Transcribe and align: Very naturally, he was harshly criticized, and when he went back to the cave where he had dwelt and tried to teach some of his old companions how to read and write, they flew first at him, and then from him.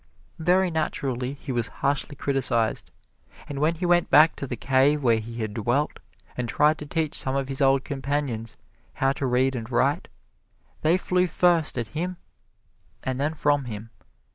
Very 0.39 0.71
naturally, 0.71 1.33
he 1.35 1.51
was 1.51 1.67
harshly 1.67 2.15
criticized, 2.15 2.89
and 3.47 3.59
when 3.59 3.75
he 3.75 3.85
went 3.85 4.09
back 4.09 4.35
to 4.37 4.47
the 4.47 4.55
cave 4.57 5.03
where 5.03 5.19
he 5.19 5.41
had 5.41 5.53
dwelt 5.53 5.99
and 6.35 6.49
tried 6.49 6.79
to 6.79 6.87
teach 6.87 7.13
some 7.15 7.35
of 7.35 7.47
his 7.49 7.61
old 7.61 7.83
companions 7.83 8.57
how 8.95 9.11
to 9.11 9.27
read 9.27 9.55
and 9.55 9.69
write, 9.69 10.07
they 10.81 10.97
flew 10.97 11.27
first 11.27 11.77
at 11.77 11.89
him, 11.89 12.17
and 13.03 13.19
then 13.21 13.35
from 13.35 13.65
him. 13.65 13.91